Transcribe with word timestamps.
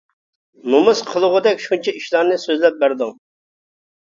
-نومۇس 0.69 1.01
قىلغۇدەك 1.09 1.61
شۇنچە 1.65 1.93
ئىشلارنى 1.99 2.41
سۆزلەپ 2.47 2.81
بەردىڭ. 2.83 3.13